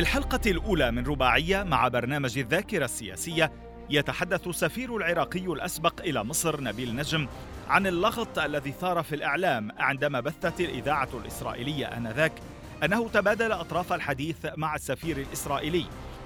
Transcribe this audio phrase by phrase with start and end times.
[0.00, 3.52] في الحلقة الأولى من رباعية مع برنامج الذاكرة السياسية
[3.90, 7.28] يتحدث سفير العراقي الأسبق إلى مصر نبيل نجم
[7.68, 12.32] عن اللغط الذي ثار في الإعلام عندما بثت الإذاعة الإسرائيلية آنذاك
[12.84, 15.84] أنه تبادل أطراف الحديث مع السفير الإسرائيلي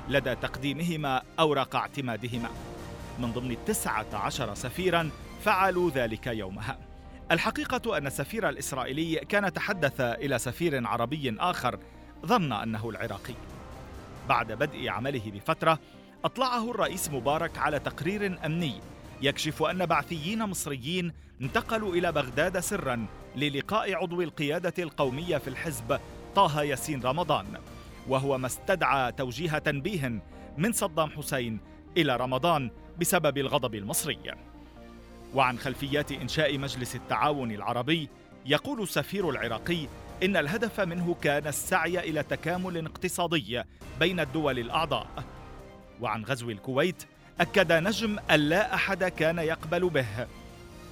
[0.08, 2.48] لدى تقديمهما أوراق اعتمادهما.
[3.18, 5.10] من ضمن التسعة عشر سفيرا
[5.44, 6.78] فعلوا ذلك يومها.
[7.30, 11.78] الحقيقة أن السفير الإسرائيلي كان تحدث إلى سفير عربي آخر
[12.26, 13.34] ظن أنه العراقي.
[14.28, 15.78] بعد بدء عمله بفترة
[16.24, 18.80] أطلعه الرئيس مبارك على تقرير أمني
[19.22, 26.00] يكشف أن بعثيين مصريين انتقلوا إلى بغداد سرا للقاء عضو القيادة القومية في الحزب
[26.34, 27.46] طه ياسين رمضان
[28.08, 30.22] وهو ما استدعى توجيه تنبيه
[30.58, 31.60] من صدام حسين
[31.96, 34.18] إلى رمضان بسبب الغضب المصري.
[35.34, 38.08] وعن خلفيات إنشاء مجلس التعاون العربي
[38.46, 39.88] يقول السفير العراقي
[40.24, 43.62] إن الهدف منه كان السعي إلى تكامل اقتصادي
[44.00, 45.06] بين الدول الأعضاء.
[46.00, 47.02] وعن غزو الكويت
[47.40, 50.26] أكد نجم أن لا أحد كان يقبل به.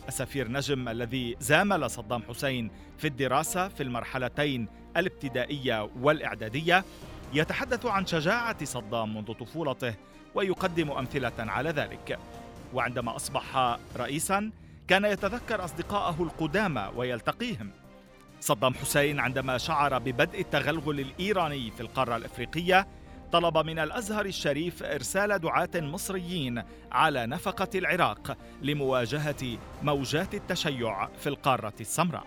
[0.09, 6.85] السفير نجم الذي زامل صدام حسين في الدراسة في المرحلتين الابتدائية والإعدادية
[7.33, 9.95] يتحدث عن شجاعة صدام منذ طفولته
[10.35, 12.19] ويقدم أمثلة على ذلك.
[12.75, 14.51] وعندما أصبح رئيسا
[14.89, 17.71] كان يتذكر أصدقائه القدامى ويلتقيهم.
[18.43, 22.87] صدام حسين عندما شعر ببدء التغلغل الإيراني في القارة الإفريقية
[23.33, 26.63] طلب من الأزهر الشريف إرسال دعاة مصريين
[26.93, 32.27] على نفقة العراق لمواجهة موجات التشيع في القارة السمراء.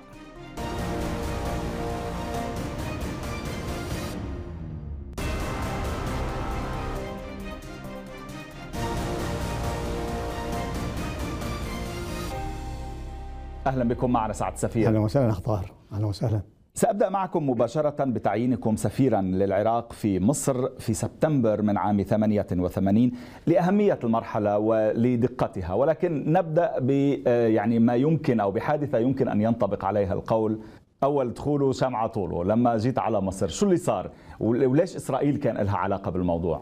[13.68, 14.88] أهلا بكم معنا سعد سفير.
[14.88, 15.72] أهلا وسهلا أخ طاهر.
[15.94, 16.42] أهلا وسهلا.
[16.74, 23.12] سأبدأ معكم مباشرة بتعيينكم سفيرا للعراق في مصر في سبتمبر من عام 88
[23.48, 25.74] لأهمية المرحلة ولدقتها.
[25.74, 26.90] ولكن نبدأ ب
[27.28, 30.59] يعني ما يمكن أو بحادثة يمكن أن ينطبق عليها القول.
[31.03, 35.78] أول دخوله شمعة طوله لما جيت على مصر شو اللي صار؟ وليش إسرائيل كان لها
[35.78, 36.62] علاقة بالموضوع؟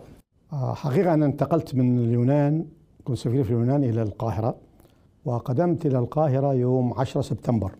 [0.73, 2.65] حقيقة أنا انتقلت من اليونان
[3.03, 4.55] كنت سفير في اليونان إلى القاهرة.
[5.25, 7.71] وقدمت إلى القاهرة يوم 10 سبتمبر.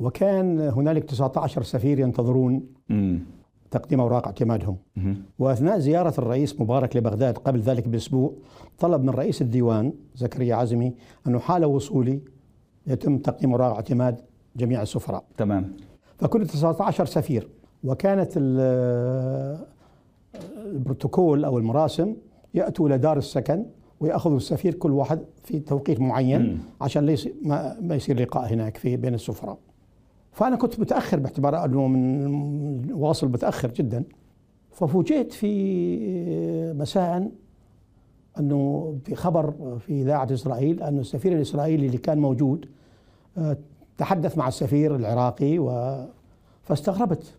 [0.00, 2.62] وكان هنالك 19 سفير ينتظرون.
[3.70, 4.76] تقديم أوراق اعتمادهم.
[4.96, 5.16] مم.
[5.38, 8.32] وأثناء زيارة الرئيس مبارك لبغداد قبل ذلك بأسبوع
[8.78, 10.94] طلب من رئيس الديوان زكريا عزمي
[11.26, 12.20] انه حال وصولي
[12.86, 14.20] يتم تقديم أوراق اعتماد
[14.56, 15.24] جميع السفراء.
[15.36, 15.72] تمام.
[16.18, 17.48] فكنت 19 سفير.
[17.84, 18.32] وكانت
[20.66, 22.14] البروتوكول أو المراسم
[22.54, 23.64] يأتوا إلى دار السكن
[24.00, 26.58] وياخذوا السفير كل واحد في توقيت معين مم.
[26.80, 27.28] عشان ليس
[27.80, 29.58] ما يصير لقاء هناك في بين السفراء.
[30.32, 34.04] فأنا كنت متأخر باعتبار أنه من واصل متأخر جدا.
[34.72, 37.30] ففوجئت في مساء
[38.38, 42.66] أنه في خبر في إذاعة إسرائيل انه السفير الإسرائيلي اللي كان موجود
[43.98, 45.96] تحدث مع السفير العراقي و
[46.62, 47.34] فاستغربت.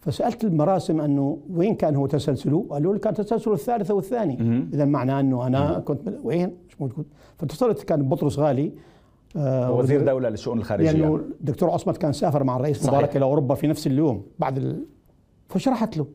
[0.00, 4.66] فسألت المراسم أنه وين كان هو تسلسله؟ قالوا لي كان تسلسله الثالثة والثاني.
[4.72, 7.06] إذا معناه أنه أنا كنت وين؟ مش موجود.
[7.38, 8.72] فاتصلت كان بطرس غالي
[9.36, 10.90] آه وزير دولة للشؤون الخارجية.
[10.90, 12.92] لأنه يعني الدكتور عصمت كان سافر مع الرئيس صحيح.
[12.92, 14.84] مبارك إلى أوروبا في نفس اليوم بعد ال...
[15.48, 16.06] فشرحت له.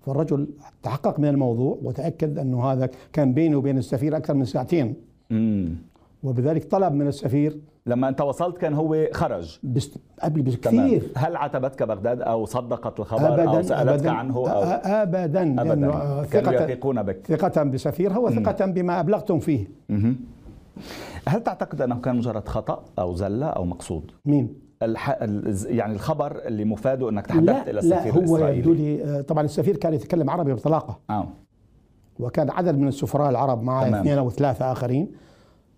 [0.00, 0.48] فالرجل
[0.82, 4.94] تحقق من الموضوع وتأكد أنه هذا كان بينه وبين السفير أكثر من ساعتين.
[5.30, 5.74] مم.
[6.22, 9.58] وبذلك طلب من السفير لما انت وصلت كان هو خرج.
[9.62, 14.10] بس قبل بكثير هل عتبتك بغداد أو صدقت الخبر أبداً أو سألتك أبداً.
[14.10, 15.62] عنه أو ابدا.
[15.62, 16.24] ابدا.
[16.30, 17.26] كانوا يثقون بك.
[17.26, 19.68] ثقة بسفيرها وثقة بما أبلغتم فيه.
[19.88, 20.16] مم.
[21.28, 25.18] هل تعتقد أنه كان مجرد خطأ أو زلة أو مقصود؟ مين؟ الح...
[25.66, 28.58] يعني الخبر اللي مفاده أنك تحدثت إلى السفير لا هو الإسرائيلي.
[28.58, 30.98] يبدو لي طبعا السفير كان يتكلم عربي بطلاقة.
[31.10, 31.28] آه.
[32.18, 35.10] وكان عدد من السفراء العرب معه اثنين أو ثلاثة آخرين.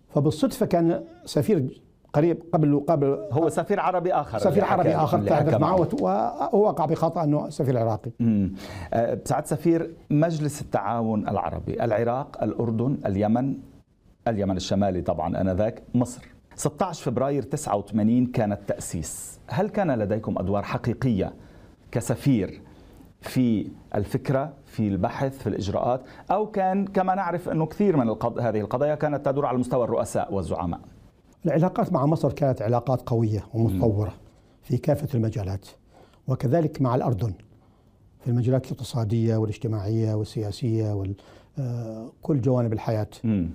[0.09, 1.81] فبالصدفة كان سفير
[2.13, 5.87] قريب قبل قبل هو سفير عربي آخر سفير عربي آخر تحدث معه
[6.53, 8.11] ووقع بخطأ أنه سفير عراقي.
[8.21, 8.53] امم
[9.25, 13.57] سعد سفير مجلس التعاون العربي العراق الأردن اليمن
[14.27, 16.27] اليمن الشمالي طبعا آنذاك مصر.
[16.55, 21.33] 16 فبراير 89 كان التأسيس هل كان لديكم أدوار حقيقية
[21.91, 22.61] كسفير
[23.21, 28.39] في الفكرة في البحث في الإجراءات؟ أو كان كما نعرف أنه كثير من القض...
[28.39, 30.79] هذه القضايا كانت تدور على مستوى الرؤساء والزعماء؟
[31.45, 34.13] العلاقات مع مصر كانت علاقات قوية ومتطورة
[34.61, 35.67] في كافة المجالات
[36.27, 37.33] وكذلك مع الأردن
[38.19, 43.07] في المجالات الاقتصادية والاجتماعية والسياسية وكل جوانب الحياة.
[43.23, 43.45] م.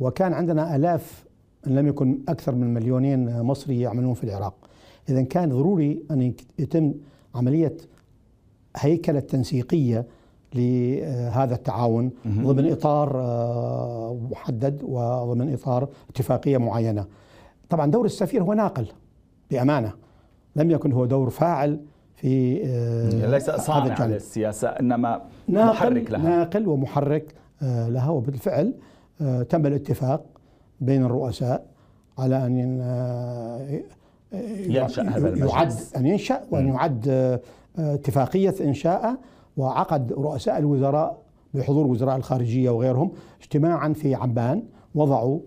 [0.00, 1.24] وكان عندنا آلاف
[1.66, 4.54] إن لم يكن أكثر من مليونين مصري يعملون في العراق.
[5.08, 6.94] إذا كان ضروري أن يتم
[7.34, 7.76] عملية
[8.76, 10.06] هيكلة تنسيقية
[10.54, 13.16] لهذا التعاون ضمن إطار
[14.30, 17.06] محدد وضمن إطار اتفاقية معينة.
[17.68, 18.86] طبعا دور السفير هو ناقل
[19.50, 19.92] بأمانة.
[20.56, 21.80] لم يكن هو دور فاعل
[22.14, 22.54] في
[23.30, 26.20] ليس صانع للسياسة إنما ناقل محرك لها.
[26.22, 28.10] ناقل ومحرك لها.
[28.10, 28.74] وبالفعل
[29.48, 30.24] تم الاتفاق
[30.80, 31.66] بين الرؤساء
[32.18, 32.56] على أن
[34.68, 35.52] ينشأ هذا المجلس.
[35.52, 37.40] يعد أن ينشأ وأن يعد
[37.78, 39.18] اتفاقية انشاءه
[39.58, 41.22] وعقد رؤساء الوزراء
[41.54, 43.10] بحضور وزراء الخارجية وغيرهم
[43.40, 44.62] اجتماعا في عبان
[44.94, 45.40] وضعوا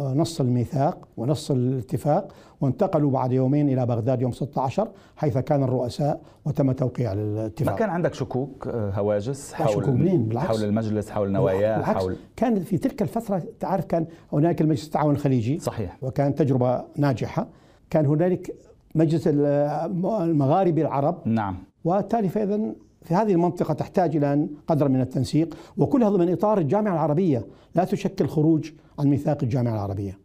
[0.00, 6.72] نص الميثاق ونص الاتفاق وانتقلوا بعد يومين إلى بغداد يوم 16 حيث كان الرؤساء وتم
[6.72, 7.72] توقيع الاتفاق.
[7.72, 13.02] ما كان عندك شكوك هواجس حول شكوك حول المجلس حول نواياه حول كان في تلك
[13.02, 15.96] الفترة تعرف كان هناك المجلس التعاون الخليجي صحيح.
[16.02, 17.48] وكان تجربة ناجحة.
[17.90, 18.56] كان هنالك
[18.94, 21.28] مجلس المغاربي العرب.
[21.28, 21.56] نعم.
[21.84, 22.60] وبالتالي فاذا
[23.06, 27.46] في هذه المنطقة تحتاج إلى قدر من التنسيق وكلها ضمن إطار الجامعة العربية.
[27.74, 30.18] لا تشكل خروج عن ميثاق الجامعة العربية.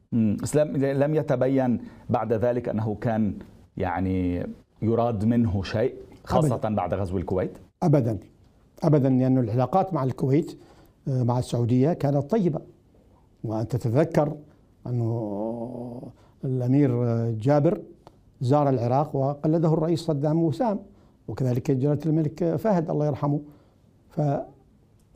[0.94, 1.80] لم يتبين
[2.10, 3.33] بعد ذلك أنه كان
[3.78, 4.48] يعني
[4.81, 6.75] يراد منه شيء خاصة أبداً.
[6.75, 8.18] بعد غزو الكويت؟ أبدا.
[8.83, 10.57] أبدا لأن العلاقات مع الكويت
[11.07, 12.62] مع السعودية كانت طيبة.
[13.44, 14.33] وأنت تتذكر
[14.88, 16.12] أنه
[16.45, 16.92] الأمير
[17.31, 17.81] جابر
[18.42, 20.80] زار العراق وقلده الرئيس صدام وسام.
[21.31, 23.39] وكذلك جلالة الملك فهد الله يرحمه.
[24.10, 24.45] فلم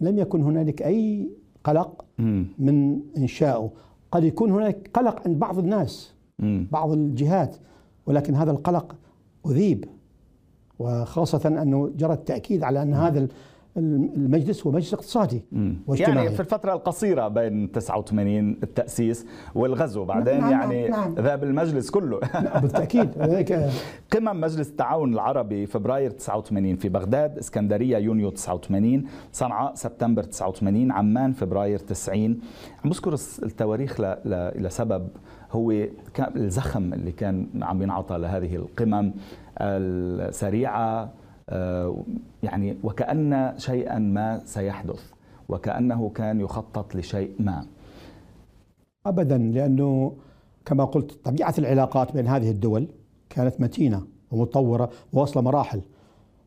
[0.02, 1.30] يكن هنالك أي
[1.64, 2.06] قلق
[2.60, 3.72] من إنشائه
[4.12, 6.14] قد يكون هناك قلق عند بعض الناس
[6.72, 7.56] بعض الجهات
[8.06, 8.96] ولكن هذا القلق
[9.48, 9.86] أذيب.
[10.80, 13.28] وخاصة أنه جرى التأكيد على أن هذا
[13.78, 15.42] المجلس هو مجلس اقتصادي
[15.88, 16.26] واجتماعي.
[16.26, 19.26] يعني في الفترة القصيرة بين 89 التأسيس
[19.56, 21.16] والغزو بعدين نعم يعني نعم.
[21.16, 22.20] ذهب المجلس كله.
[22.34, 23.10] نعم بالتأكيد.
[24.14, 31.34] قمم مجلس التعاون العربي فبراير 89 في بغداد اسكندرية يونيو 89 صنعاء سبتمبر 89 عمان
[31.34, 32.40] فبراير 90
[32.84, 33.14] عم بذكر
[33.44, 34.02] التواريخ
[34.56, 35.08] لسبب
[35.52, 35.88] هو
[36.36, 39.14] الزخم اللي كان عم ينعطى لهذه القمم
[39.62, 41.14] السريعة
[42.44, 45.12] يعني وكأن شيئا ما سيحدث
[45.50, 47.66] وكأنه كان يخطط لشيء ما.
[49.06, 50.14] أبدا لأنه
[50.66, 52.88] كما قلت طبيعة العلاقات بين هذه الدول
[53.30, 55.82] كانت متينة ومتطورة وواصلة مراحل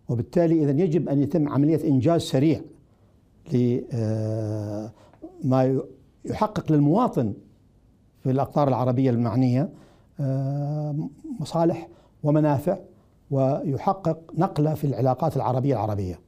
[0.08, 2.60] وبالتالي إذا يجب أن يتم عملية إنجاز سريع
[5.44, 5.80] لما
[6.24, 7.34] يحقق للمواطن
[8.22, 9.68] في الأقطار العربية المعنية
[11.40, 11.88] مصالح
[12.22, 12.78] ومنافع
[13.30, 16.20] ويحقق نقلة في العلاقات العربية العربية.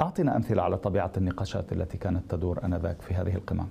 [0.00, 3.66] أعطنا أمثلة على طبيعة النقاشات التي كانت تدور آنذاك في هذه القمم.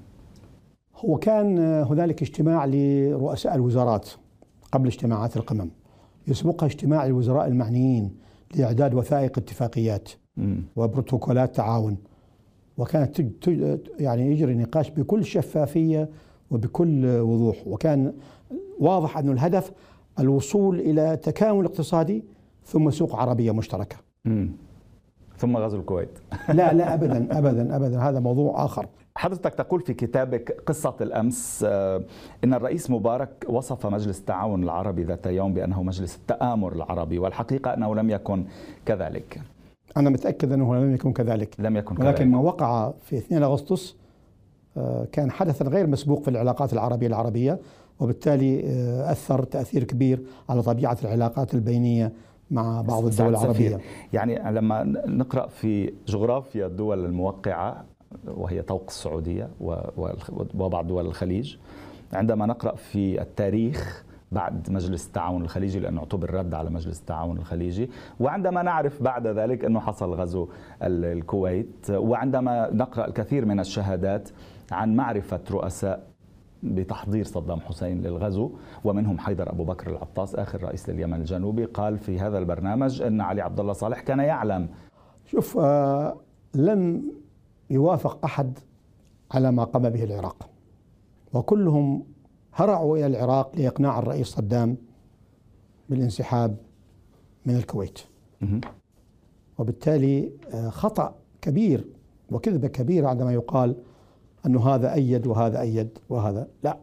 [0.97, 4.09] هو كان هنالك اجتماع لرؤساء الوزارات
[4.71, 5.69] قبل اجتماعات القمم.
[6.27, 8.15] يسبقها اجتماع الوزراء المعنيين
[8.56, 10.09] لإعداد وثائق اتفاقيات
[10.75, 11.97] وبروتوكولات تعاون.
[12.77, 13.21] وكانت
[14.00, 16.09] يعني يجري نقاش بكل شفافية
[16.51, 17.67] وبكل وضوح.
[17.67, 18.13] وكان
[18.79, 19.72] واضح أن الهدف
[20.20, 22.24] الوصول إلى تكامل اقتصادي
[22.65, 23.96] ثم سوق عربية مشتركة.
[24.25, 24.51] مم.
[25.38, 26.10] ثم غزو الكويت.
[26.50, 28.88] لا لا ابدا ابدا ابدا هذا موضوع آخر.
[29.15, 31.63] حضرتك تقول في كتابك قصة الأمس
[32.44, 37.96] إن الرئيس مبارك وصف مجلس التعاون العربي ذات يوم بأنه مجلس التآمر العربي والحقيقة أنه
[37.96, 38.46] لم يكن
[38.86, 39.41] كذلك
[39.98, 42.27] أنا متأكد أنه لم يكن كذلك لم يكن ولكن كذلك.
[42.27, 43.96] ما وقع في 2 أغسطس
[45.12, 47.60] كان حدثا غير مسبوق في العلاقات العربية العربية
[48.01, 48.62] وبالتالي
[49.12, 52.12] أثر تأثير كبير على طبيعة العلاقات البينية
[52.51, 53.79] مع بعض الدول العربية.
[54.13, 57.86] يعني لما نقرأ في جغرافيا الدول الموقعة
[58.27, 59.50] وهي طوق السعودية
[60.55, 61.55] وبعض دول الخليج
[62.13, 67.89] عندما نقرأ في التاريخ بعد مجلس التعاون الخليجي لأنه اعتبر رد على مجلس التعاون الخليجي
[68.20, 70.48] وعندما نعرف بعد ذلك أنه حصل غزو
[70.84, 74.29] الكويت وعندما نقرأ الكثير من الشهادات
[74.72, 76.11] عن معرفة رؤساء
[76.63, 78.51] بتحضير صدام حسين للغزو
[78.84, 83.41] ومنهم حيدر أبو بكر العطاس آخر رئيس لليمن الجنوبي قال في هذا البرنامج إن علي
[83.41, 84.70] عبد الله صالح كان يعلم.
[85.25, 86.18] شوف آه
[86.56, 87.12] لم
[87.70, 88.60] يوافق أحد
[89.32, 90.50] على ما قام به العراق
[91.34, 92.03] وكلهم
[92.53, 94.77] هرعوا إلى العراق لإقناع الرئيس صدام
[95.89, 96.58] بالانسحاب
[97.46, 98.00] من الكويت.
[99.58, 100.32] وبالتالي
[100.70, 101.88] خطأ كبير
[102.32, 103.75] وكذبة كبيرة عندما يقال
[104.45, 106.48] أنه هذا أيد وهذا أيد وهذا.
[106.63, 106.77] لا.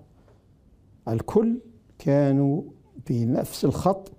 [1.08, 1.58] الكل
[1.98, 2.62] كانوا
[3.04, 4.12] في نفس الخط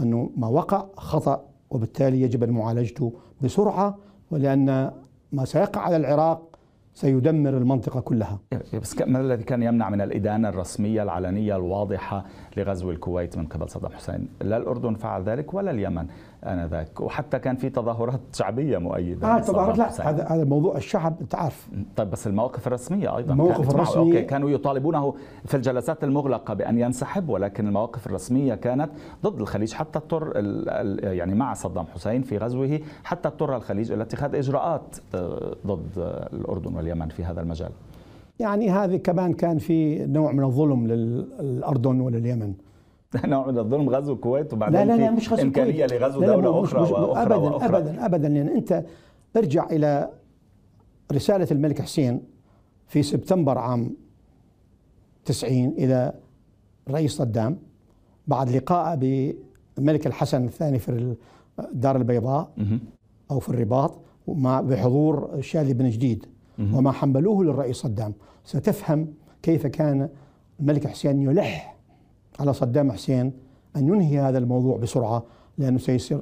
[0.00, 3.98] أنه ما وقع خطأ وبالتالي يجب أن معالجته بسرعة
[4.30, 4.90] ولأن
[5.32, 6.50] ما سيقع على العراق
[6.94, 8.38] سيدمر المنطقة كلها.
[8.80, 12.24] بس ما الذي كان يمنع من الإدانة الرسمية العلنية الواضحة
[12.56, 16.06] لغزو الكويت من قبل صدام حسين؟ لا الأردن فعل ذلك ولا اليمن.
[16.44, 17.00] آنذاك.
[17.00, 19.36] وحتى كان في تظاهرات شعبية مؤيدة.
[19.36, 19.78] آه تظاهرات.
[19.78, 21.68] لا هذا هذا موضوع الشعب أنت عارف.
[21.96, 24.16] طيب بس المواقف الرسمية أيضا المواقف الرسمية.
[24.16, 28.90] أوكي كانوا يطالبونه في الجلسات المغلقة بأن ينسحب ولكن المواقف الرسمية كانت
[29.24, 29.72] ضد الخليج.
[29.72, 30.32] حتى اضطر
[31.02, 35.88] يعني مع صدام حسين في غزوه حتى اضطر الخليج إلى اتخاذ إجراءات آه، ضد
[36.32, 37.70] الأردن واليمن في هذا المجال.
[38.38, 42.54] يعني هذه كمان كان في نوع من الظلم للأردن ولليمن.
[43.24, 46.82] نوع من الظلم غزو الكويت وبعدين لا لا لا مش غزو إمكانية لغزو دولة أخرى
[46.82, 47.78] مش وأخرى ابدا وأخرى.
[47.78, 48.84] ابدا ابدا لأن يعني أنت
[49.36, 50.10] ارجع إلى
[51.12, 52.22] رسالة الملك حسين
[52.86, 53.96] في سبتمبر عام
[55.24, 56.12] 90 إلى
[56.88, 57.58] الرئيس صدام
[58.26, 58.94] بعد لقائه
[59.76, 61.16] بالملك الحسن الثاني في
[61.58, 62.50] الدار البيضاء
[63.30, 66.26] أو في الرباط ومع بحضور شاذي بن جديد.
[66.58, 68.12] وما حملوه للرئيس صدام.
[68.44, 69.08] ستفهم
[69.42, 70.08] كيف كان
[70.60, 71.69] الملك حسين يلح
[72.40, 73.32] على صدام حسين
[73.76, 75.22] أن ينهي هذا الموضوع بسرعة
[75.58, 76.20] لأنه سيصير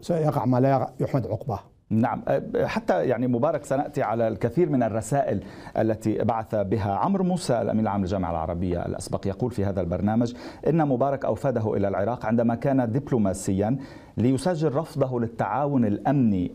[0.00, 1.60] سيقع ما لا يحمد عقباه.
[1.90, 2.22] نعم.
[2.64, 5.42] حتى يعني مبارك سنأتي على الكثير من الرسائل
[5.78, 10.34] التي بعث بها عمرو موسى الأمين العام للجامعة العربية الأسبق يقول في هذا البرنامج
[10.68, 13.76] إن مبارك أوفده إلى العراق عندما كان دبلوماسيا
[14.16, 16.50] ليسجل رفضه للتعاون الأمني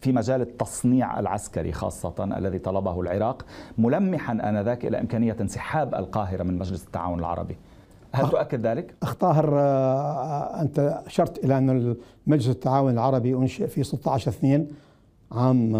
[0.00, 3.44] في مجال التصنيع العسكري خاصة الذي طلبه العراق
[3.78, 7.56] ملمحا آنذاك إلى إمكانية انسحاب القاهرة من مجلس التعاون العربي.
[8.12, 8.30] هل أخ...
[8.30, 14.30] تؤكد ذلك؟ أخ طاهر آه، أنت أشرت إلى أن مجلس التعاون العربي أنشئ في 16
[14.30, 14.66] 2
[15.32, 15.72] عام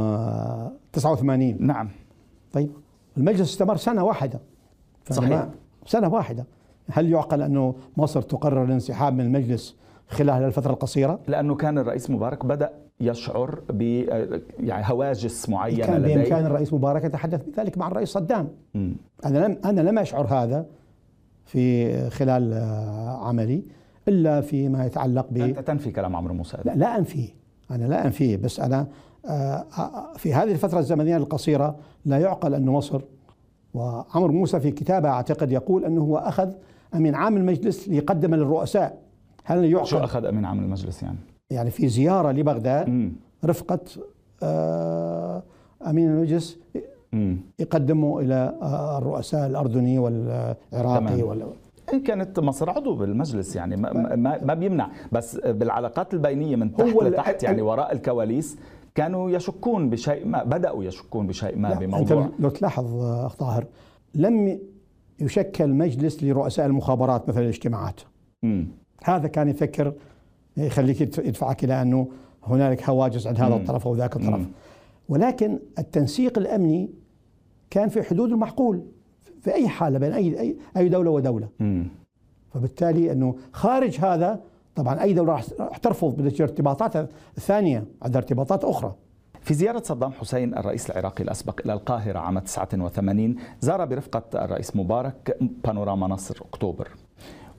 [0.93, 1.89] 89 آه، نعم.
[2.53, 2.71] طيب
[3.17, 4.41] المجلس استمر سنة واحدة.
[5.11, 5.49] صحيح.
[5.87, 6.45] سنة واحدة.
[6.91, 9.77] هل يعقل أنه مصر تقرر الانسحاب من المجلس
[10.09, 12.71] خلال الفترة القصيرة؟ لأنه كان الرئيس مبارك بدأ
[13.01, 13.83] يشعر ب
[14.61, 18.49] يعني هواجس معينة كان بإمكان الرئيس مبارك يتحدث بذلك مع الرئيس صدام.
[18.75, 18.93] م.
[19.25, 20.67] أنا لم أنا لم أشعر هذا.
[21.53, 22.55] في خلال
[23.23, 23.63] عملي
[24.09, 26.59] إلا فيما يتعلق ب أنت تنفي كلام عمرو موسى.
[26.65, 27.29] لا, لا أنفيه.
[27.71, 28.87] أنا لا أنفيه بس أنا
[29.27, 33.03] آه، آه، في هذه الفترة الزمنية القصيرة لا يعقل أن مصر
[33.75, 36.53] وعمرو موسى في كتابه أعتقد يقول أنه هو أخذ
[36.95, 38.99] أمين عام المجلس ليقدم للرؤساء.
[39.45, 41.19] هل يعقل؟ شو أخذ أمين عام المجلس يعني؟
[41.51, 43.13] يعني في زيارة لبغداد
[43.45, 43.81] رفقة
[44.43, 45.43] آه،
[45.87, 46.59] أمين المجلس
[47.59, 51.47] يقدموا آه، الرؤساء الأردني والعراقي وال
[51.93, 54.91] إن كانت مصر عضو بالمجلس يعني ما, ما, ما بيمنع.
[55.13, 58.59] بس بالعلاقات البينية من تحت لتحت يعني وراء الكواليس
[58.95, 62.25] كانوا يشكون بشيء ما بدأوا يشكون بشيء ما بموضوع.
[62.25, 63.67] أنت لو تلاحظ أخ طاهر
[64.15, 64.59] لم
[65.21, 68.01] يشكل مجلس لرؤساء المخابرات مثل الاجتماعات.
[68.43, 68.65] م.
[69.05, 69.93] هذا كان يفكر
[70.57, 72.09] يخليك يدفعك إلى أنه
[72.45, 74.47] هنالك هواجس عند هذا الطرف أو ذاك الطرف.
[75.11, 76.91] ولكن التنسيق الأمني
[77.71, 78.83] كان في حدود المعقول
[79.41, 81.49] في أي حالة بين أي أي, دولة ودولة.
[82.51, 84.41] فبالتالي أنه خارج هذا
[84.75, 88.95] طبعا أي دولة راح ترفض بالارتباطات الثانية عندها ارتباطات أخرى.
[89.41, 95.37] في زيارة صدام حسين الرئيس العراقي الأسبق إلى القاهرة عام 89 زار برفقة الرئيس مبارك
[95.65, 96.89] بانوراما نصر أكتوبر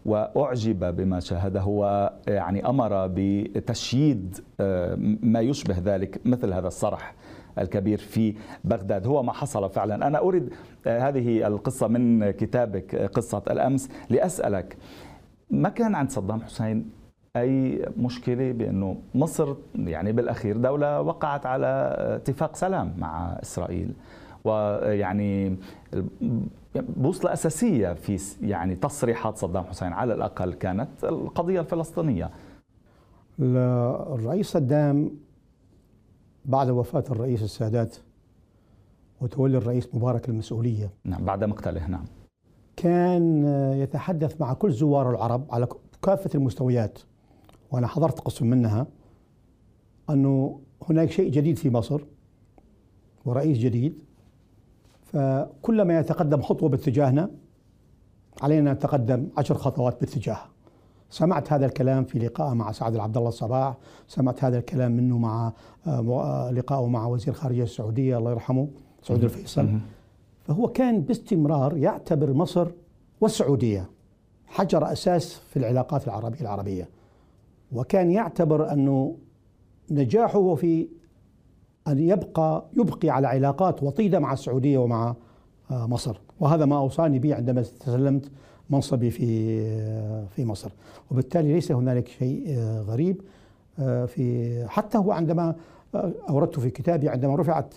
[0.06, 7.16] وأعجب بما شاهده ويعني أمر بتشييد آه، ما يشبه ذلك مثل هذا الصرح.
[7.60, 9.08] الكبير في بغداد.
[9.08, 10.08] هو ما حصل فعلا.
[10.08, 10.50] أنا أريد
[10.88, 14.78] آه، هذه القصة من كتابك آه، قصة الأمس لأسألك
[15.50, 16.90] ما كان عند صدام حسين
[17.36, 23.94] أي مشكلة بأنه مصر يعني بالأخير دولة وقعت على اتفاق سلام مع إسرائيل؟
[24.44, 25.58] ويعني
[26.76, 32.30] بوصلة أساسية في يعني تصريحات صدام حسين على الأقل كانت القضية الفلسطينية.
[33.40, 35.12] الرئيس صدام
[36.46, 37.98] بعد وفاة الرئيس السادات
[39.22, 42.06] وتولي الرئيس مبارك المسؤولية نعم بعد مقتله نعم.
[42.76, 43.46] كان
[43.78, 45.68] يتحدث مع كل زوار العرب على
[46.02, 47.00] كافة المستويات
[47.72, 48.88] وأنا حضرت قسم منها
[50.10, 52.02] أنه هناك شيء جديد في مصر
[53.26, 54.00] ورئيس جديد.
[55.04, 57.32] فكلما يتقدم خطوة باتجاهنا
[58.42, 60.51] علينا نتقدم عشر خطوات باتجاهها.
[61.12, 63.78] سمعت هذا الكلام في لقاء مع سعد العبد الله الصباح
[64.08, 65.54] سمعت هذا الكلام منه مع
[65.88, 68.68] آه، آه، لقائه مع وزير خارجية السعودية الله يرحمه
[69.04, 69.70] سعود الفيصل.
[70.48, 72.68] فهو كان باستمرار يعتبر مصر
[73.22, 73.90] والسعودية
[74.48, 76.90] حجر أساس في العلاقات العربية العربية.
[77.72, 79.18] وكان يعتبر أنه
[79.92, 80.88] نجاحه في
[81.88, 85.16] أن يبقى يبقي على علاقات وطيدة مع السعودية ومع
[85.72, 86.22] آه، مصر.
[86.40, 88.32] وهذا ما أوصاني به عندما تسلمت
[88.72, 90.72] منصبي في آه، في مصر.
[91.12, 93.22] وبالتالي ليس هنالك شيء آه، غريب
[94.08, 95.56] في حتى هو عندما
[96.30, 97.74] أوردته في كتابي عندما رفعت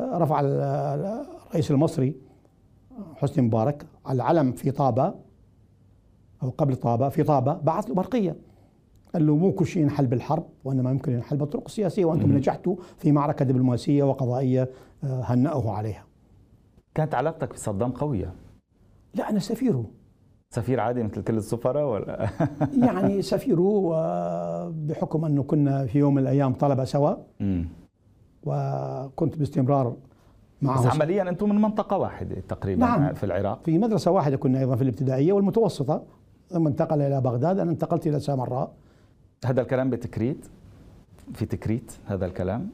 [0.00, 2.16] رفع الرئيس المصري
[3.14, 5.14] حسني مبارك العلم في طابة
[6.42, 8.36] أو قبل طابة في طابة بعث له برقية.
[9.14, 13.12] قال له مو كل شيء ينحل بالحرب وإنما يمكن ينحل بالطرق السياسيه وأنتم نجحتوا في
[13.12, 14.70] معركة دبلوماسية وقضائية
[15.04, 16.04] آه، هنأه عليها.
[16.94, 18.34] كانت علاقتك بصدام قوية؟
[19.14, 19.84] لا أنا سفيره
[20.56, 22.28] سفير عادي مثل كل السفراء ولا؟
[22.86, 23.94] يعني سفيره
[24.68, 27.14] بحكم أنه كنا في يوم من الأيام طلبة سوا.
[28.44, 29.96] وكنت باستمرار
[30.62, 30.80] معه.
[30.80, 33.14] بس عمليا أنتم من منطقة واحدة تقريبا نعم.
[33.14, 33.60] في العراق.
[33.64, 36.02] في مدرسة واحدة كنا أيضا في الابتدائية والمتوسطة.
[36.48, 38.72] ثم انتقل إلى بغداد أنا انتقلت إلى سامراء.
[39.44, 40.46] هذا الكلام بتكريت؟
[41.32, 42.68] في تكريت هذا الكلام؟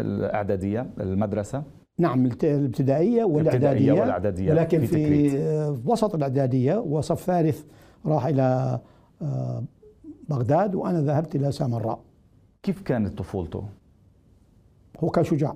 [0.00, 1.62] الإعدادية المدرسة؟
[2.00, 3.92] نعم الابتدائية والإعدادية.
[3.92, 7.62] والإعدادية ولكن في في, وسط الإعدادية وصف ثالث
[8.06, 8.80] راح إلى
[9.22, 9.64] آه،
[10.28, 12.00] بغداد وأنا ذهبت إلى سامراء.
[12.62, 13.64] كيف كانت طفولته؟
[15.00, 15.54] هو كان شجاع.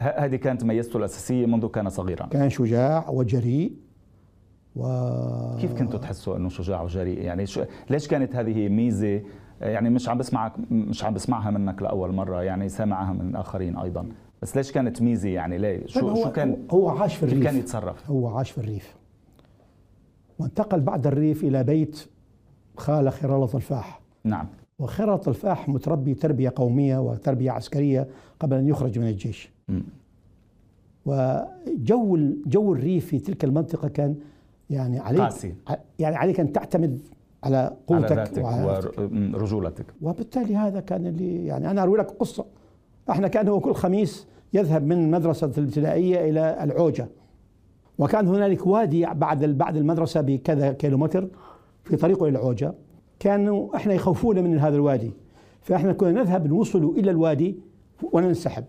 [0.00, 2.26] هذه كانت ميزته الأساسية منذ كان صغيرا.
[2.26, 3.72] كان شجاع وجريء
[4.76, 4.86] و
[5.60, 9.22] كيف كنتوا تحسوا أنه شجاع وجريء؟ يعني شو ليش كانت هذه ميزة؟
[9.60, 14.08] يعني مش عم بسمعك مش عم بسمعها منك لأول مرة يعني سامعها من اخرين أيضا.
[14.42, 17.44] بس ليش كانت ميزة يعني؟ ليه؟ شو طيب هو شو كان هو عاش في الريف
[17.44, 18.96] كان يتصرف؟ هو عاش في الريف.
[20.38, 22.06] وانتقل بعد الريف إلى بيت
[22.76, 24.00] خاله خرالة الفاح.
[24.24, 24.46] نعم.
[24.78, 28.08] وخرالة الفاح متربي تربية قومية وتربية عسكرية
[28.40, 29.50] قبل أن يخرج من الجيش.
[29.68, 29.82] مم.
[31.06, 34.16] وجو جو الريف في تلك المنطقة كان
[34.70, 35.54] يعني عليك قاسي.
[35.98, 37.00] يعني عليك أن تعتمد
[37.44, 38.90] على على قوتك ذاتك وعلى
[39.34, 42.46] ورجولتك وبالتالي هذا كان اللي يعني أنا أروي لك قصة.
[43.10, 47.08] إحنا كان هو كل خميس يذهب من المدرسة الابتدائية إلى العوجة.
[47.98, 51.28] وكان هنالك وادي بعد بعد المدرسة بكذا كيلومتر
[51.84, 52.74] في طريقه إلى العوجة.
[53.20, 55.10] كانوا إحنا يخوفونا من هذا الوادي.
[55.62, 57.56] فإحنا كنا نذهب نوصل إلى الوادي
[58.12, 58.64] وننسحب.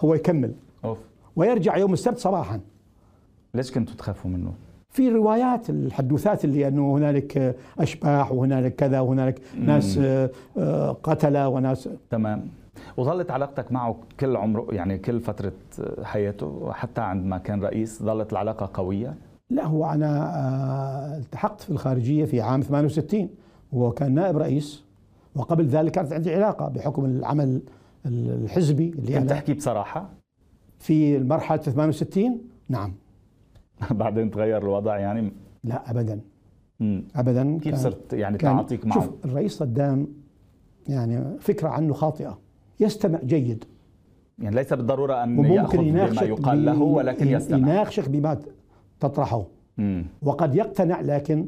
[0.00, 0.52] هو يكمل.
[0.84, 0.98] أوف.
[1.36, 2.60] ويرجع يوم السبت صباحا.
[3.54, 4.52] ليش كنتوا تخافوا منه؟
[4.90, 11.88] في روايات الحدوثات اللي أنه هنالك أشباح وهنالك كذا وهنالك ناس آه، آه، قتلة وناس.
[12.10, 12.48] تمام.
[12.96, 15.52] وظلت علاقتك معه كل عمره يعني كل فترة
[16.02, 19.14] حياته حتى عندما كان رئيس ظلت العلاقة قوية؟
[19.50, 23.28] لا هو أنا آه، التحقت في الخارجية في عام 68
[23.72, 24.84] وهو كان نائب رئيس
[25.34, 27.62] وقبل ذلك كانت عندي علاقة بحكم العمل
[28.06, 30.08] الحزبي اللي كنت تحكي بصراحة؟
[30.78, 32.92] في مرحله 68 نعم.
[33.90, 35.32] بعدين تغير الوضع يعني؟
[35.64, 36.20] لا ابدا.
[36.80, 37.04] مم.
[37.16, 40.08] ابدا كيف صرت يعني تعاطيك معه؟ شوف الرئيس صدام
[40.88, 42.38] يعني فكرة عنه خاطئة.
[42.80, 43.64] يستمع جيد.
[44.38, 47.58] يعني ليس بالضرورة أن يأخذ بما يقال له ولكن يستمع.
[47.58, 48.38] يناقشك بما
[49.00, 49.44] تطرحه.
[49.78, 50.06] مم.
[50.22, 51.46] وقد يقتنع لكن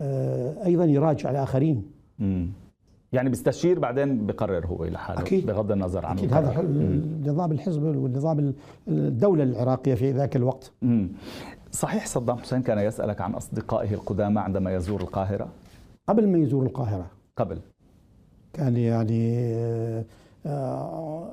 [0.00, 1.82] آه، أيضا يراجع الآخرين.
[2.18, 2.48] مم.
[3.12, 5.46] يعني بيستشير بعدين بقرر هو لحاله أكيد.
[5.46, 6.44] بغض النظر عن القرار.
[6.44, 7.00] هذا
[7.30, 8.54] نظام الحزب والنظام ال-
[8.88, 10.72] الدولة العراقية في ذاك الوقت.
[10.82, 11.08] مم.
[11.72, 15.48] صحيح صدام حسين كان يسألك عن أصدقائه القدامى عندما يزور القاهرة؟
[16.08, 17.06] قبل ما يزور القاهرة.
[17.36, 17.58] قبل.
[18.52, 20.04] كان يعني آه،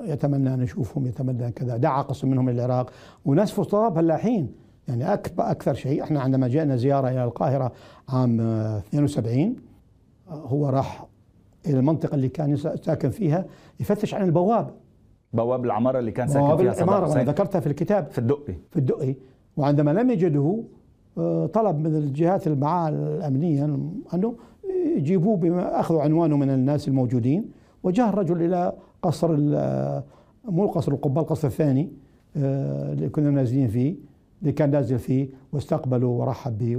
[0.04, 1.78] يتمنى أن نشوفهم يتمنى كذا.
[1.78, 2.89] دعا قسم منهم إلى العراق.
[3.26, 4.52] وناس فسطاط فلاحين
[4.88, 7.71] يعني أكثر شيء إحنا عندما جاءنا زيارة إلى القاهرة
[8.10, 9.56] عام آه، 72
[10.30, 11.06] آه، هو راح
[11.67, 13.45] إلى المنطقة اللي كان ساكن فيها
[13.80, 14.71] يفتش عن البواب.
[15.34, 18.12] بواب العمارة اللي كان ساكن فيها العمارة وأنا ذكرتها في الكتاب.
[18.12, 18.54] في الدقي.
[18.71, 19.15] في الدقي.
[19.58, 20.63] وعندما لم يجده
[21.17, 23.65] آه، طلب من الجهات اللي معاه الأمنية
[24.13, 24.36] أنه
[24.97, 27.52] يجيبوه أخذوا عنوانه من الناس الموجودين.
[27.84, 28.73] وجاء الرجل إلى
[29.04, 30.04] قصر ال-
[30.46, 31.92] مو قصر القبه القصر الثاني
[32.38, 33.96] آه، اللي كنا نازلين فيه
[34.42, 36.78] اللي كان نازل فيه واستقبله ورحب به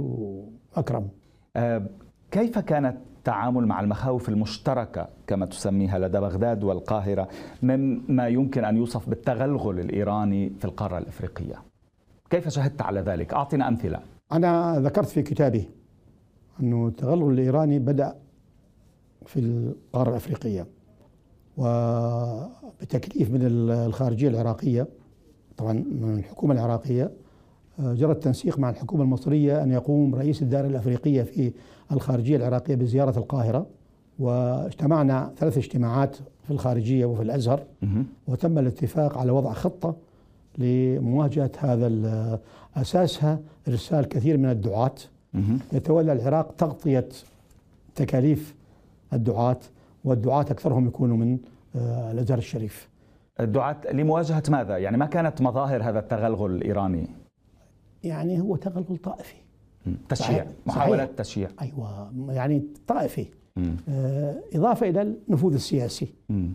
[0.77, 1.07] واكرم
[1.55, 1.87] آه،
[2.31, 7.27] كيف كان التعامل مع المخاوف المشتركة كما تسميها لدى بغداد والقاهرة
[7.63, 11.55] مما يمكن أن يوصف بالتغلغل الإيراني في القارة الإفريقية؟
[12.29, 13.99] كيف شهدت على ذلك؟ أعطنا أمثلة.
[14.31, 15.69] أنا ذكرت في كتابي
[16.59, 18.15] أنه التغلغل الإيراني بدأ
[19.25, 20.67] في القارة الإفريقية.
[21.57, 23.39] وبتكليف من
[23.71, 24.87] الخارجية العراقية
[25.57, 27.11] طبعا من الحكومة العراقية
[27.79, 31.51] آه، جرى التنسيق مع الحكومة المصرية أن يقوم رئيس الدائرة الأفريقية في
[31.91, 33.65] الخارجية العراقية بزيارة القاهرة
[34.19, 38.05] واجتمعنا ثلاث اجتماعات في الخارجية وفي الأزهر مهم.
[38.27, 39.95] وتم الاتفاق على وضع خطة
[40.57, 42.39] لمواجهة هذا
[42.75, 44.95] أساسها إرسال كثير من الدعاة.
[45.73, 47.09] يتولى العراق تغطية
[47.95, 48.55] تكاليف
[49.13, 49.57] الدعاة
[50.05, 51.39] والدعاة أكثرهم يكونوا من
[51.75, 52.89] آه، الأزهر الشريف
[53.39, 57.07] الدعاة لمواجهة ماذا؟ يعني ما كانت مظاهر هذا التغلغل الإيراني
[58.03, 59.35] يعني هو تغلغل طائفي.
[60.09, 60.45] تشييع.
[60.65, 61.05] محاولة.
[61.05, 63.75] تشييع أيوة يعني طائفي مم.
[63.89, 66.53] آه، إضافة إلى النفوذ السياسي مم.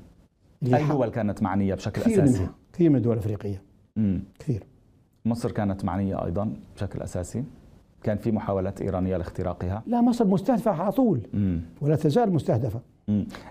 [0.74, 3.62] أي دول كانت معنية بشكل كثير أساسي؟ منها كثير من الدول الأفريقية
[3.96, 4.22] مم.
[4.38, 4.62] كثير
[5.24, 7.44] مصر كانت معنية أيضا بشكل أساسي
[8.02, 11.60] كان في محاولات إيرانية لاختراقها؟ لا مصر مستهدفة على طول مم.
[11.80, 12.80] ولا تزال مستهدفة.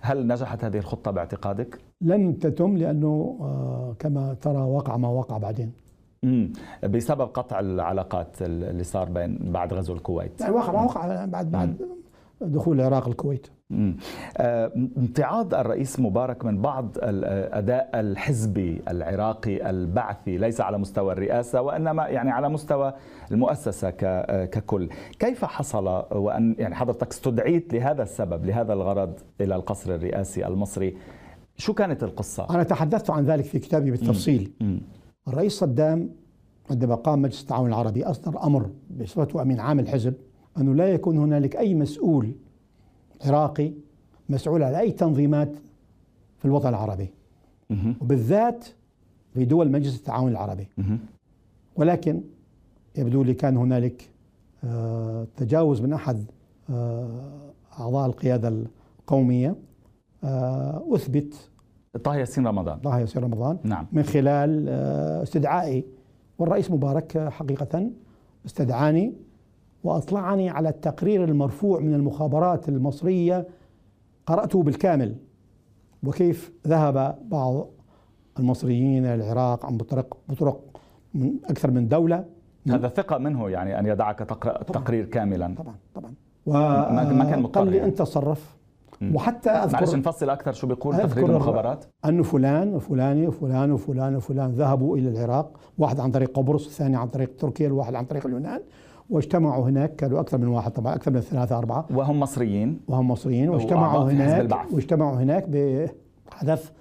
[0.02, 5.72] هل نجحت هذه الخطة باعتقادك؟ لن تتم لأنه آه، كما ترى وقع ما وقع بعدين.
[6.84, 11.76] بسبب قطع العلاقات اللي صار بين بعد غزو الكويت يعني وقع ما وقع بعد بعد
[12.42, 13.98] دخول العراق الكويت مم.
[14.38, 22.08] آه، امتعاض الرئيس مبارك من بعض الأداء الحزبي العراقي البعثي ليس على مستوى الرئاسة وإنما
[22.08, 22.94] يعني على مستوى
[23.32, 29.96] المؤسسة ك- ككل، كيف حصل وأن يعني حضرتك استدعيت لهذا السبب لهذا الغرض إلى القصر
[29.96, 30.98] الرئاسي المصري،
[31.58, 34.82] شو كانت القصة؟ أنا تحدثت عن ذلك في كتابي بالتفصيل مم.
[35.28, 36.10] الرئيس صدام
[36.72, 40.14] عندما قام مجلس التعاون العربي أصدر أمر بصفته أمين عام الحزب
[40.58, 42.32] أنه لا يكون هنالك أي مسؤول
[43.26, 43.72] عراقي
[44.30, 45.52] مسؤول على أي تنظيمات
[46.38, 47.10] في الوطن العربي.
[48.02, 48.66] وبالذات
[49.34, 50.68] في دول مجلس التعاون العربي.
[51.76, 52.22] ولكن
[52.98, 54.10] يبدو لي كان هنالك
[54.64, 56.24] آه، تجاوز من أحد
[56.70, 58.66] آه، أعضاء القيادة
[59.02, 59.56] القومية
[60.24, 61.50] آه، أثبت
[62.04, 62.78] طه ياسين رمضان.
[62.78, 63.88] الله يسير رمضان نعم.
[63.92, 64.70] من خلال
[65.24, 65.84] استدعائي.
[66.40, 67.92] والرئيس مبارك حقيقة
[68.46, 69.14] استدعاني.
[69.84, 73.48] وأطلعني على التقرير المرفوع من المخابرات المصرية
[74.26, 75.16] قرأته بالكامل.
[76.04, 77.68] وكيف ذهب بعض
[78.40, 80.60] المصريين إلى العراق عن بطرق بطرق
[81.14, 82.26] من أكثر من دولة؟
[82.68, 85.56] هذا ثقة منه يعني أن يدعك تقرا التقرير كاملا.
[85.58, 86.14] طبعا طبعا.
[86.48, 87.90] ما- ما كان مضطر قال لي يعني.
[87.90, 88.56] أنت تصرف.
[89.14, 94.52] وحتى معلش أذكر نفصل أكثر شو بيقول تقرير المخابرات؟ أنه فلان وفلان وفلان وفلان وفلان
[94.52, 95.60] ذهبوا إلى العراق.
[95.78, 98.62] واحد عن طريق قبرص الثاني عن طريق تركيا الواحد عن طريق اليونان.
[99.10, 101.86] واجتمعوا هناك كانوا أكثر من واحد طبعا أكثر من ثلاثة أربعة.
[101.94, 102.80] وهم مصريين.
[102.88, 103.50] وهم مصريين.
[103.50, 104.66] واجتمعوا هناك.
[104.72, 106.72] واجتمعوا هناك بحدث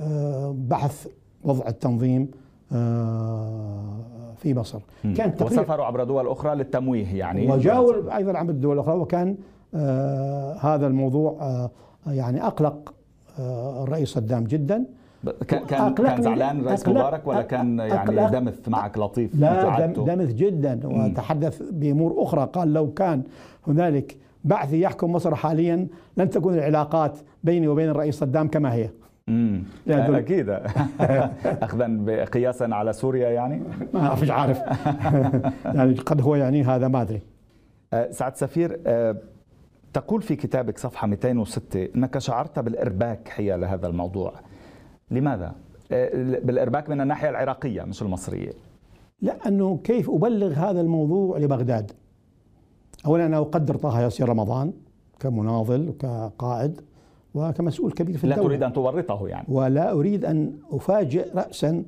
[0.00, 1.06] آه، بحث
[1.44, 2.30] وضع التنظيم
[2.72, 3.94] آه،
[4.36, 4.80] في مصر.
[5.16, 7.50] كان وسافروا عبر دول أخرى للتمويه يعني.
[7.52, 9.36] وجاور أيضا عن الدول الأخرى وكان
[9.74, 11.68] آه، هذا الموضوع
[12.06, 12.94] يعني أقلق
[13.82, 14.84] الرئيس صدام جدا.
[15.48, 20.80] كان كان زعلان أقلق- مبارك ولا كان يعني أقلق- دمث معك لطيف لا؟ دمث جدا
[20.84, 22.48] وتحدث بأمور أخرى.
[22.52, 23.22] قال لو كان
[23.66, 28.90] هنالك بعثي يحكم مصر حاليا لن تكون العلاقات بيني وبين الرئيس صدام كما هي.
[29.28, 30.48] امم أكيد.
[31.62, 33.62] اخذا قياسا على سوريا يعني؟
[33.94, 34.58] ما فيش عارف.
[35.76, 37.20] يعني قد هو يعني هذا ما أدري.
[37.92, 39.16] آه، سعد سفير آه،
[39.92, 44.32] تقول في كتابك صفحة 206 إنك شعرت بالإرباك حيال هذا الموضوع.
[45.10, 45.54] لماذا؟
[45.92, 48.52] آه، بالإرباك من الناحية العراقية مش المصرية
[49.22, 51.92] لأنه كيف أبلغ هذا الموضوع لبغداد؟
[53.06, 54.72] اولا أنا أقدر طه ياسين رمضان
[55.20, 56.80] كمناضل وكقائد
[57.34, 61.84] وكمسؤول كبير في لا الدولة تريد أن تورطه يعني ولا أريد أن أفاجئ راسا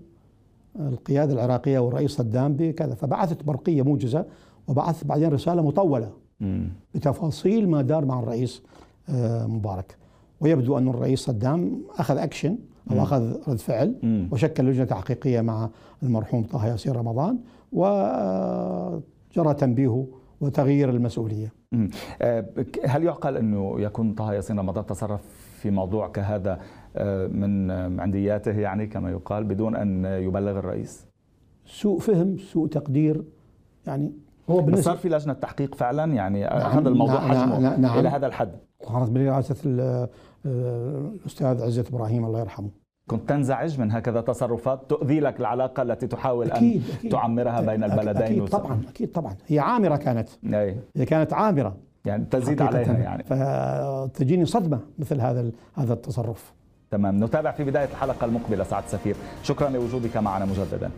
[0.81, 4.25] القيادة العراقية والرئيس صدام بكذا فبعثت برقية موجزة
[4.69, 6.69] وبعثت بعدين رسالة مطولة مم.
[6.95, 8.63] بتفاصيل ما دار مع الرئيس
[9.09, 9.97] آه، مبارك
[10.41, 12.59] ويبدو أن الرئيس صدام أخذ أكشن
[12.91, 13.95] أو أخذ رد فعل.
[14.33, 15.71] وشكل لجنة تحقيقية مع
[16.03, 17.39] المرحوم طه ياسين رمضان
[17.73, 20.07] وجرى تنبيهه
[20.41, 21.91] وتغيير المسؤولية مم.
[22.23, 22.47] آه،
[22.87, 25.21] هل يعقل أنه يكون طه ياسين رمضان تصرف
[25.59, 26.61] في موضوع كهذا
[26.97, 31.07] آه، من آه، عندياته يعني كما يقال بدون أن يبلغ الرئيس؟
[31.67, 33.25] سوء فهم سوء تقدير
[33.87, 34.13] يعني
[34.51, 37.99] هو بس بالنسبة صار في لجنة تحقيق فعلا يعني اخذ الموضوع نعم، حجمه نعم، نعم.
[37.99, 38.53] إلى هذا الحد
[38.89, 40.09] كانت برئاسة ال-
[40.47, 42.71] آه، الأستاذ عزت إبراهيم الله يرحمه.
[43.07, 47.85] كنت تنزعج من هكذا تصرفات تؤذي لك العلاقة التي تحاول أكيد أن أكيد تعمرها بين
[47.85, 49.35] أكيد- البلدين أكيد طبعا أكيد طبعا.
[49.47, 50.29] هي عامرة كانت.
[50.45, 50.77] أي.
[50.97, 51.77] هي كانت عامرة.
[52.05, 52.63] يعني تزيد.
[52.63, 53.25] عليها يعني.
[53.25, 56.53] فتجيني صدمة مثل هذا هذا التصرف.
[56.91, 57.25] تمام.
[57.25, 59.17] نتابع في بداية الحلقة المقبلة سعد سفير.
[59.43, 60.91] شكرا لوجودك معنا مجددا.